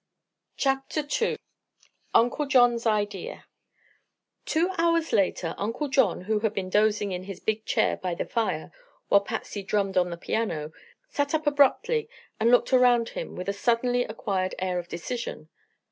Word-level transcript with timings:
CHAPTER 0.57 1.03
II 1.21 1.37
UNCLE 2.15 2.47
JOHN'S 2.47 2.87
IDEA 2.87 3.45
Two 4.47 4.71
hours 4.79 5.13
later 5.13 5.53
Uncle 5.59 5.89
John, 5.89 6.21
who 6.21 6.39
had 6.39 6.55
been 6.55 6.71
dozing 6.71 7.11
in 7.11 7.25
his 7.25 7.39
big 7.39 7.65
chair 7.65 7.97
by 7.97 8.15
the 8.15 8.25
fire 8.25 8.71
while 9.09 9.21
Patsy 9.21 9.61
drummed 9.61 9.97
on 9.97 10.09
the 10.09 10.17
piano, 10.17 10.71
sat 11.07 11.35
up 11.35 11.45
abruptly 11.45 12.09
and 12.39 12.49
looked 12.49 12.73
around 12.73 13.09
him 13.09 13.35
with 13.35 13.47
a 13.47 13.53
suddenly 13.53 14.03
acquired 14.03 14.55
air 14.57 14.79
of 14.79 14.87
decision. 14.87 15.49